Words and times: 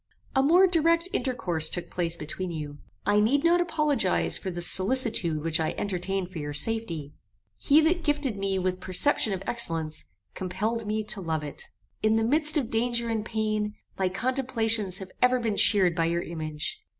"A 0.35 0.41
more 0.41 0.65
direct 0.65 1.09
intercourse 1.13 1.69
took 1.69 1.91
place 1.91 2.17
between 2.17 2.49
you. 2.49 2.79
I 3.05 3.19
need 3.19 3.43
not 3.43 3.61
apologize 3.61 4.35
for 4.35 4.49
the 4.49 4.59
solicitude 4.59 5.43
which 5.43 5.59
I 5.59 5.75
entertained 5.77 6.31
for 6.31 6.39
your 6.39 6.53
safety. 6.53 7.13
He 7.59 7.81
that 7.81 8.03
gifted 8.03 8.35
me 8.35 8.57
with 8.57 8.79
perception 8.79 9.31
of 9.31 9.43
excellence, 9.45 10.05
compelled 10.33 10.87
me 10.87 11.03
to 11.03 11.21
love 11.21 11.43
it. 11.43 11.65
In 12.01 12.15
the 12.15 12.23
midst 12.23 12.57
of 12.57 12.71
danger 12.71 13.09
and 13.09 13.23
pain, 13.23 13.75
my 13.95 14.09
contemplations 14.09 14.97
have 14.97 15.11
ever 15.21 15.39
been 15.39 15.55
cheered 15.55 15.93
by 15.95 16.05
your 16.05 16.23
image. 16.23 16.81